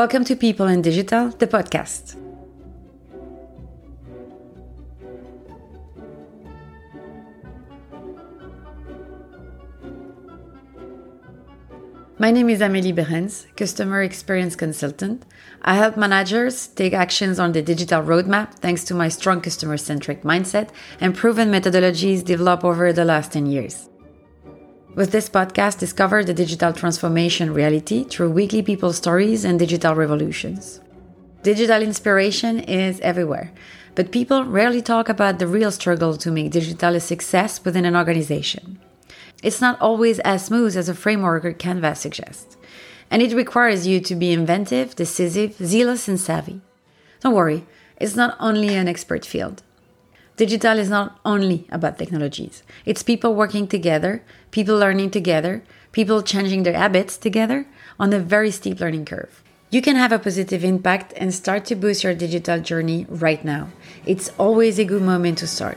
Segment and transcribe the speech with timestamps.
[0.00, 2.16] Welcome to People in Digital, the podcast.
[12.18, 15.26] My name is Amélie Beerens, Customer Experience Consultant.
[15.60, 20.22] I help managers take actions on the digital roadmap thanks to my strong customer centric
[20.22, 23.90] mindset and proven methodologies developed over the last 10 years.
[24.96, 30.80] With this podcast, discover the digital transformation reality through weekly people stories and digital revolutions.
[31.44, 33.52] Digital inspiration is everywhere,
[33.94, 37.94] but people rarely talk about the real struggle to make digital a success within an
[37.94, 38.80] organization.
[39.44, 42.56] It's not always as smooth as a framework or canvas suggests,
[43.12, 46.62] and it requires you to be inventive, decisive, zealous, and savvy.
[47.20, 47.64] Don't worry,
[47.96, 49.62] it's not only an expert field.
[50.40, 52.62] Digital is not only about technologies.
[52.86, 54.22] It's people working together,
[54.52, 57.66] people learning together, people changing their habits together
[57.98, 59.42] on a very steep learning curve.
[59.70, 63.68] You can have a positive impact and start to boost your digital journey right now.
[64.06, 65.76] It's always a good moment to start.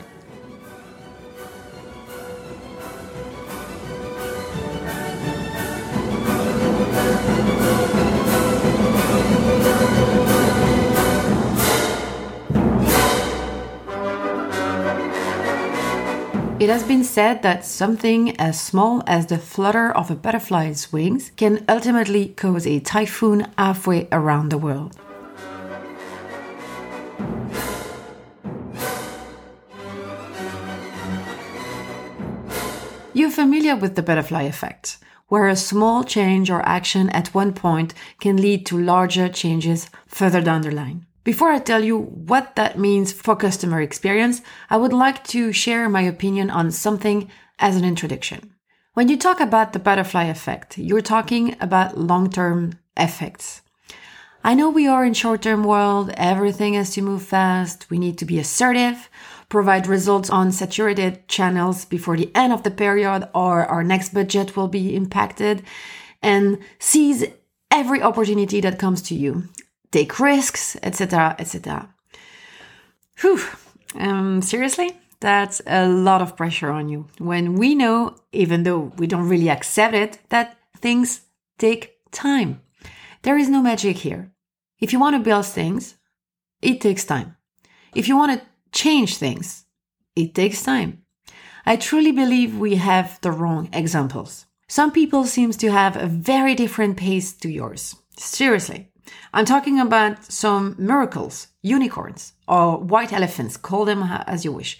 [16.64, 21.30] It has been said that something as small as the flutter of a butterfly's wings
[21.36, 24.96] can ultimately cause a typhoon halfway around the world.
[33.12, 34.96] You're familiar with the butterfly effect,
[35.28, 40.40] where a small change or action at one point can lead to larger changes further
[40.40, 41.04] down the line.
[41.24, 45.88] Before I tell you what that means for customer experience, I would like to share
[45.88, 48.54] my opinion on something as an introduction.
[48.92, 53.62] When you talk about the butterfly effect, you're talking about long-term effects.
[54.44, 58.26] I know we are in short-term world, everything has to move fast, we need to
[58.26, 59.08] be assertive,
[59.48, 64.56] provide results on saturated channels before the end of the period or our next budget
[64.56, 65.62] will be impacted
[66.22, 67.24] and seize
[67.70, 69.44] every opportunity that comes to you
[69.94, 71.88] take risks, etc., etc.
[73.20, 73.40] Whew.
[73.94, 74.90] Um, seriously,
[75.20, 79.48] that's a lot of pressure on you when we know, even though we don't really
[79.48, 81.20] accept it, that things
[81.58, 82.60] take time.
[83.22, 84.32] There is no magic here.
[84.80, 85.94] If you want to build things,
[86.60, 87.36] it takes time.
[87.94, 89.64] If you want to change things,
[90.16, 91.04] it takes time.
[91.64, 94.46] I truly believe we have the wrong examples.
[94.66, 97.94] Some people seems to have a very different pace to yours.
[98.18, 98.90] Seriously.
[99.32, 104.78] I'm talking about some miracles, unicorns, or white elephants, call them as you wish.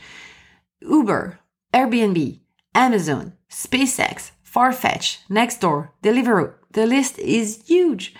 [0.80, 1.38] Uber,
[1.72, 2.40] Airbnb,
[2.74, 6.54] Amazon, SpaceX, Farfetch, Nextdoor, Deliveroo.
[6.72, 8.14] The list is huge.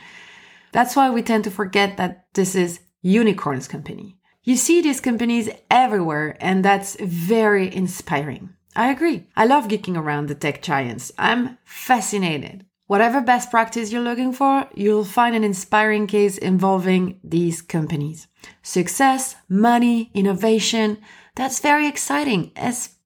[0.72, 4.16] That's why we tend to forget that this is unicorns company.
[4.42, 8.54] You see these companies everywhere and that's very inspiring.
[8.76, 9.26] I agree.
[9.36, 11.12] I love geeking around the tech giants.
[11.16, 12.66] I'm fascinated.
[12.86, 18.28] Whatever best practice you're looking for, you'll find an inspiring case involving these companies.
[18.62, 20.98] Success, money, innovation,
[21.34, 22.52] that's very exciting,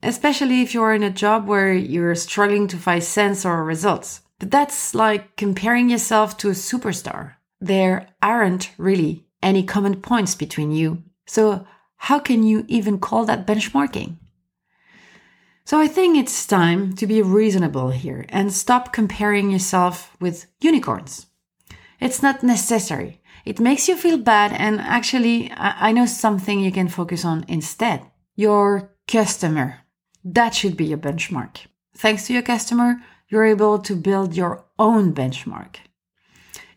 [0.03, 4.23] especially if you're in a job where you're struggling to find sense or results.
[4.41, 7.35] But that's like comparing yourself to a superstar.
[7.61, 11.05] There aren't really any common points between you.
[11.27, 11.67] So
[11.97, 14.17] how can you even call that benchmarking?
[15.69, 21.27] So I think it's time to be reasonable here and stop comparing yourself with unicorns.
[22.01, 23.21] It's not necessary.
[23.45, 24.51] It makes you feel bad.
[24.55, 28.01] And actually, I know something you can focus on instead.
[28.35, 29.81] Your customer.
[30.25, 31.59] That should be your benchmark.
[31.95, 35.77] Thanks to your customer, you're able to build your own benchmark.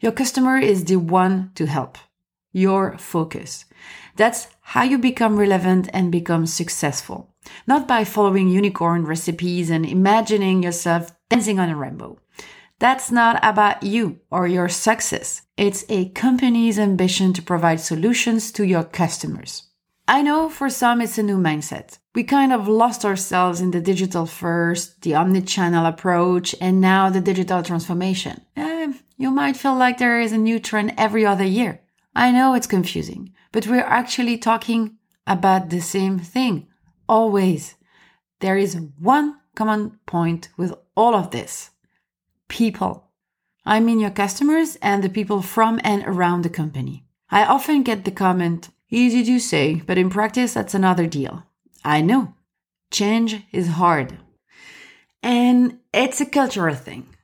[0.02, 1.98] Your customer is the one to help.
[2.52, 3.64] Your focus.
[4.18, 7.31] That's how you become relevant and become successful
[7.68, 12.18] not by following unicorn recipes and imagining yourself dancing on a rainbow.
[12.80, 15.44] That's not about you or your success.
[15.56, 19.68] It's a company's ambition to provide solutions to your customers.
[20.08, 22.00] I know for some it's a new mindset.
[22.16, 27.22] We kind of lost ourselves in the digital first, the omni-channel approach, and now the
[27.22, 28.42] digital transformation.
[28.58, 31.82] Eh, you might feel like there is a new trend every other year.
[32.16, 36.68] I know it's confusing, but we're actually talking about the same thing
[37.12, 37.76] always.
[38.40, 41.70] There is one common point with all of this
[42.48, 43.10] people.
[43.66, 47.06] I mean your customers and the people from and around the company.
[47.30, 51.44] I often get the comment, easy to say, but in practice, that's another deal.
[51.84, 52.34] I know.
[52.92, 54.18] Change is hard.
[55.22, 57.16] And it's a cultural thing.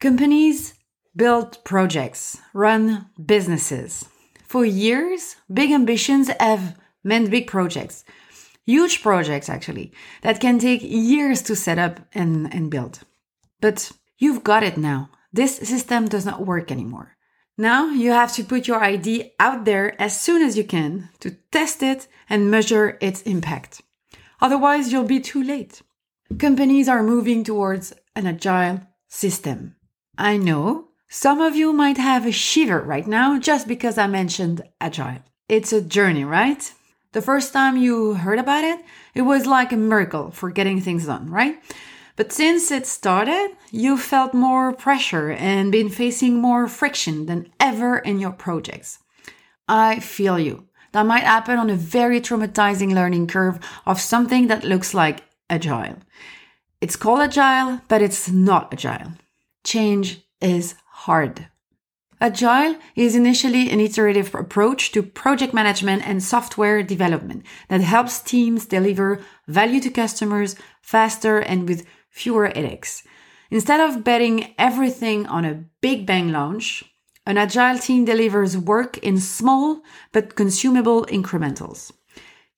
[0.00, 0.74] Companies
[1.14, 4.08] build projects, run businesses.
[4.46, 8.04] For years, big ambitions have meant big projects,
[8.64, 9.92] huge projects actually,
[10.22, 13.00] that can take years to set up and, and build.
[13.60, 15.10] But you've got it now.
[15.32, 17.16] This system does not work anymore.
[17.58, 21.36] Now you have to put your idea out there as soon as you can to
[21.50, 23.82] test it and measure its impact.
[24.40, 25.82] Otherwise, you'll be too late.
[26.38, 29.76] Companies are moving towards an agile system.
[30.16, 34.62] I know some of you might have a shiver right now just because I mentioned
[34.80, 35.22] agile.
[35.48, 36.72] It's a journey, right?
[37.12, 38.80] The first time you heard about it,
[39.14, 41.62] it was like a miracle for getting things done, right?
[42.16, 47.98] But since it started, you felt more pressure and been facing more friction than ever
[47.98, 48.98] in your projects.
[49.68, 50.68] I feel you.
[50.92, 55.96] That might happen on a very traumatizing learning curve of something that looks like agile.
[56.80, 59.12] It's called agile, but it's not agile.
[59.64, 61.48] Change is hard.
[62.22, 68.64] Agile is initially an iterative approach to project management and software development that helps teams
[68.64, 73.02] deliver value to customers faster and with fewer headaches.
[73.50, 76.84] Instead of betting everything on a big bang launch,
[77.26, 79.82] an agile team delivers work in small
[80.12, 81.90] but consumable incrementals.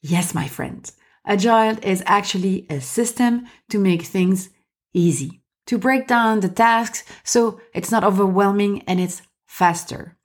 [0.02, 0.92] Yes, my friend,
[1.24, 4.50] agile is actually a system to make things
[4.92, 9.22] easy, to break down the tasks so it's not overwhelming and it's
[9.54, 10.16] faster.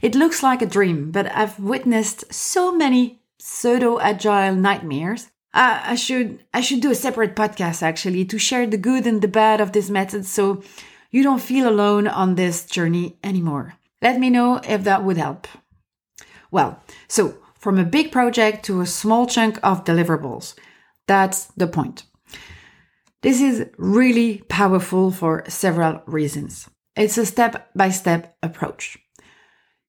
[0.00, 5.94] It looks like a dream, but I've witnessed so many pseudo agile nightmares uh, I
[5.96, 9.60] should I should do a separate podcast actually to share the good and the bad
[9.60, 10.62] of this method so
[11.10, 13.74] you don't feel alone on this journey anymore.
[14.00, 15.48] Let me know if that would help.
[16.52, 20.54] Well, so from a big project to a small chunk of deliverables.
[21.06, 22.04] That's the point.
[23.22, 26.70] This is really powerful for several reasons.
[26.96, 28.98] It's a step by step approach.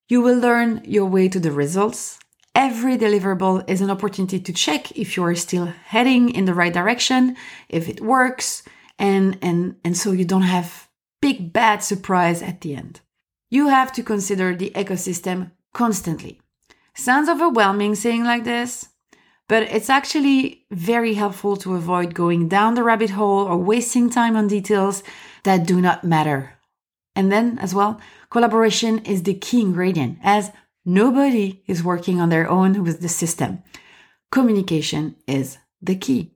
[0.07, 2.19] You will learn your way to the results
[2.53, 6.73] Every deliverable is an opportunity to check if you are still heading in the right
[6.73, 7.37] direction,
[7.69, 8.63] if it works,
[8.99, 10.89] and, and, and so you don't have
[11.21, 12.99] big bad surprise at the end.
[13.49, 16.41] You have to consider the ecosystem constantly.
[16.93, 18.89] Sounds overwhelming saying like this,
[19.47, 24.35] but it's actually very helpful to avoid going down the rabbit hole or wasting time
[24.35, 25.03] on details
[25.43, 26.57] that do not matter.
[27.15, 27.99] And then, as well,
[28.29, 30.51] collaboration is the key ingredient, as
[30.85, 33.61] Nobody is working on their own with the system.
[34.31, 36.33] Communication is the key.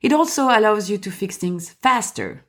[0.00, 2.46] It also allows you to fix things faster.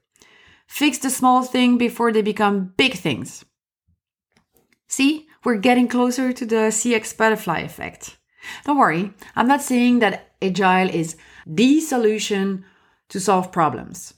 [0.67, 3.43] Fix the small thing before they become big things.
[4.87, 8.17] See, we're getting closer to the CX butterfly effect.
[8.63, 12.63] Don't worry, I'm not saying that agile is the solution
[13.09, 14.13] to solve problems.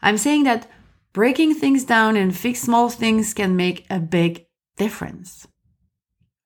[0.00, 0.70] I'm saying that
[1.16, 4.44] breaking things down and fix small things can make a big
[4.76, 5.48] difference.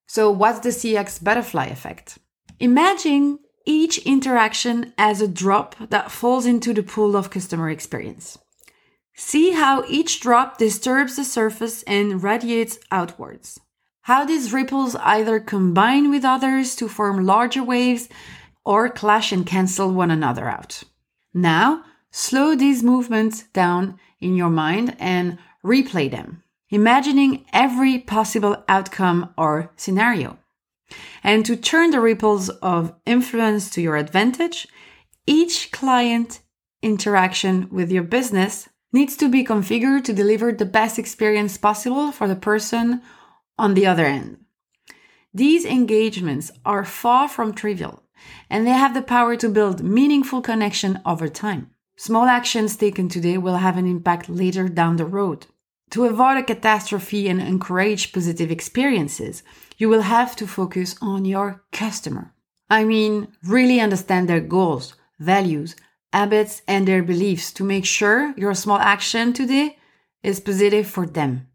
[0.06, 2.18] So, what's the CX butterfly effect?
[2.60, 8.38] Imagine each interaction as a drop that falls into the pool of customer experience.
[9.16, 13.58] See how each drop disturbs the surface and radiates outwards.
[14.02, 18.08] How these ripples either combine with others to form larger waves
[18.64, 20.84] or clash and cancel one another out.
[21.34, 29.34] Now, slow these movements down in your mind and replay them imagining every possible outcome
[29.36, 30.38] or scenario.
[31.22, 34.66] And to turn the ripples of influence to your advantage,
[35.26, 36.40] each client
[36.82, 42.26] interaction with your business needs to be configured to deliver the best experience possible for
[42.26, 43.02] the person
[43.58, 44.38] on the other end.
[45.32, 48.02] These engagements are far from trivial
[48.48, 51.70] and they have the power to build meaningful connection over time.
[52.02, 55.44] Small actions taken today will have an impact later down the road.
[55.90, 59.42] To avoid a catastrophe and encourage positive experiences,
[59.76, 62.32] you will have to focus on your customer.
[62.70, 65.76] I mean, really understand their goals, values,
[66.10, 69.76] habits, and their beliefs to make sure your small action today
[70.22, 71.48] is positive for them.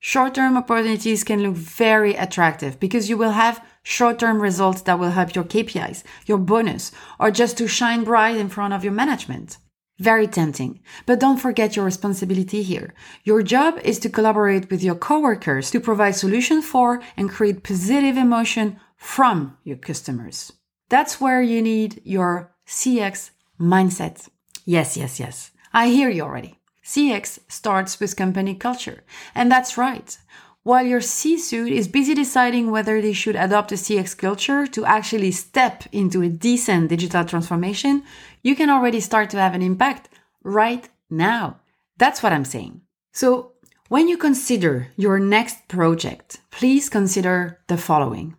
[0.00, 4.98] Short term opportunities can look very attractive because you will have short term results that
[4.98, 6.90] will help your KPIs, your bonus,
[7.20, 9.58] or just to shine bright in front of your management.
[10.02, 10.80] Very tempting.
[11.06, 12.92] But don't forget your responsibility here.
[13.22, 18.16] Your job is to collaborate with your coworkers to provide solutions for and create positive
[18.16, 20.54] emotion from your customers.
[20.88, 23.30] That's where you need your CX
[23.60, 24.28] mindset.
[24.64, 25.52] Yes, yes, yes.
[25.72, 26.58] I hear you already.
[26.84, 29.04] CX starts with company culture.
[29.36, 30.18] And that's right.
[30.64, 34.84] While your C suite is busy deciding whether they should adopt a CX culture to
[34.84, 38.04] actually step into a decent digital transformation,
[38.42, 40.08] you can already start to have an impact
[40.42, 41.60] right now.
[41.96, 42.82] That's what I'm saying.
[43.12, 43.52] So,
[43.92, 48.36] When you consider your next project, please consider the following.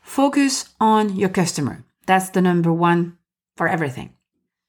[0.00, 1.84] Focus on your customer.
[2.06, 3.18] That's the number one
[3.56, 4.10] for everything.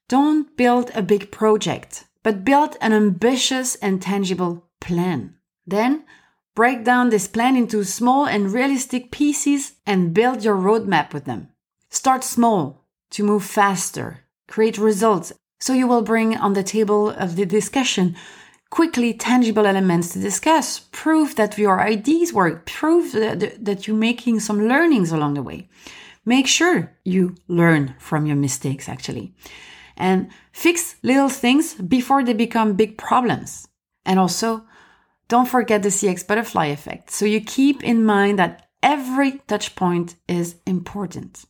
[0.08, 5.36] Don't build a big project, but build an ambitious and tangible plan.
[5.64, 6.02] Then
[6.56, 11.50] break down this plan into small and realistic pieces and build your roadmap with them.
[11.90, 17.36] Start small to move faster, create results, so you will bring on the table of
[17.36, 18.16] the discussion
[18.70, 24.40] quickly tangible elements to discuss, prove that your ideas work, prove that, that you're making
[24.40, 25.68] some learnings along the way.
[26.24, 29.34] Make sure you learn from your mistakes actually
[29.96, 33.66] and fix little things before they become big problems.
[34.04, 34.64] And also,
[35.28, 37.10] don't forget the CX butterfly effect.
[37.10, 41.44] So you keep in mind that every touch point is important.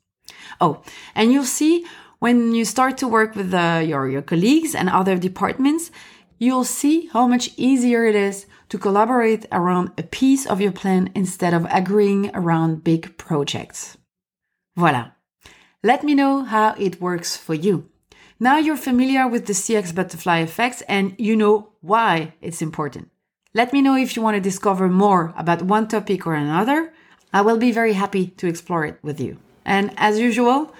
[0.60, 0.82] Oh,
[1.14, 1.84] and you'll see
[2.18, 5.90] when you start to work with uh, your, your colleagues and other departments,
[6.38, 11.10] you'll see how much easier it is to collaborate around a piece of your plan
[11.14, 13.96] instead of agreeing around big projects.
[14.76, 15.10] Voila.
[15.82, 17.88] Let me know how it works for you.
[18.40, 23.10] Now you're familiar with the CX butterfly effects and you know why it's important.
[23.54, 26.92] Let me know if you want to discover more about one topic or another.
[27.32, 29.38] I will be very happy to explore it with you.
[29.64, 30.74] And as usual,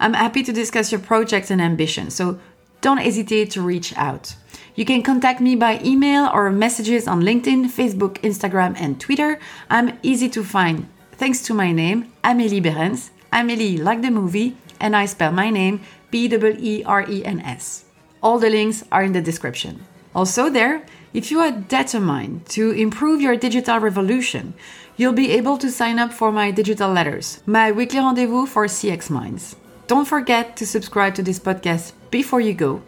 [0.00, 2.38] I'm happy to discuss your projects and ambitions, so
[2.80, 4.36] don't hesitate to reach out.
[4.74, 9.38] You can contact me by email or messages on LinkedIn, Facebook, Instagram, and Twitter.
[9.70, 13.10] I'm easy to find thanks to my name, Amélie Beerens.
[13.32, 17.40] Amélie, like the movie, and I spell my name B E E R E N
[17.40, 17.84] S.
[18.22, 19.84] All the links are in the description.
[20.14, 24.54] Also, there, if you are determined to improve your digital revolution,
[24.96, 29.10] you'll be able to sign up for my digital letters, my weekly rendezvous for CX
[29.10, 29.56] Minds.
[29.86, 32.82] Don't forget to subscribe to this podcast before you go.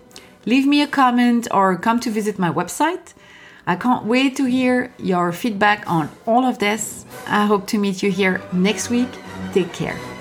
[0.46, 3.12] Leave me a comment or come to visit my website.
[3.66, 7.04] I can't wait to hear your feedback on all of this.
[7.26, 9.08] I hope to meet you here next week.
[9.52, 10.15] Take care.